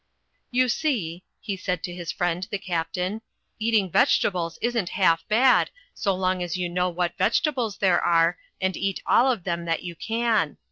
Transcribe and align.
'*You 0.49 0.67
see," 0.67 1.23
he 1.39 1.55
said 1.55 1.83
to 1.83 1.93
his 1.93 2.11
friend 2.11 2.47
the 2.49 2.57
Captain, 2.57 3.21
"eating 3.59 3.91
vegetables 3.91 4.57
isn't 4.59 4.89
half 4.89 5.27
bad, 5.27 5.69
so 5.93 6.15
long 6.15 6.41
as 6.41 6.57
you 6.57 6.67
know 6.67 6.89
what 6.89 7.15
vegetables 7.19 7.77
there 7.77 8.01
are 8.01 8.35
and 8.59 8.75
eat 8.75 9.03
all 9.05 9.31
of 9.31 9.43
them 9.43 9.65
that 9.65 9.83
you 9.83 9.95
can. 9.95 10.57